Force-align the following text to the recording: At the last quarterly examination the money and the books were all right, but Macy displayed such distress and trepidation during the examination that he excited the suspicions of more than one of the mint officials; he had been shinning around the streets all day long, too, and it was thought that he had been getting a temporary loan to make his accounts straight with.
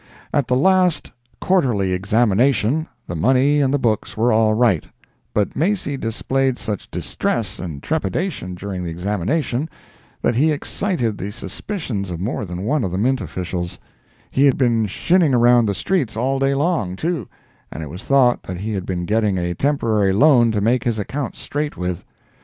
At 0.33 0.47
the 0.47 0.55
last 0.55 1.11
quarterly 1.39 1.93
examination 1.93 2.87
the 3.05 3.15
money 3.15 3.61
and 3.61 3.71
the 3.71 3.77
books 3.77 4.17
were 4.17 4.31
all 4.31 4.55
right, 4.55 4.83
but 5.31 5.55
Macy 5.55 5.95
displayed 5.95 6.57
such 6.57 6.89
distress 6.89 7.59
and 7.59 7.83
trepidation 7.83 8.55
during 8.55 8.83
the 8.83 8.89
examination 8.89 9.69
that 10.23 10.33
he 10.33 10.51
excited 10.51 11.19
the 11.19 11.31
suspicions 11.31 12.09
of 12.09 12.19
more 12.19 12.45
than 12.45 12.63
one 12.63 12.83
of 12.83 12.91
the 12.91 12.97
mint 12.97 13.21
officials; 13.21 13.77
he 14.31 14.45
had 14.47 14.57
been 14.57 14.87
shinning 14.87 15.35
around 15.35 15.67
the 15.67 15.75
streets 15.75 16.17
all 16.17 16.39
day 16.39 16.55
long, 16.55 16.95
too, 16.95 17.27
and 17.71 17.83
it 17.83 17.89
was 17.91 18.03
thought 18.03 18.41
that 18.41 18.57
he 18.57 18.73
had 18.73 18.87
been 18.87 19.05
getting 19.05 19.37
a 19.37 19.53
temporary 19.53 20.13
loan 20.13 20.51
to 20.51 20.61
make 20.61 20.83
his 20.83 20.97
accounts 20.97 21.37
straight 21.39 21.77
with. 21.77 22.03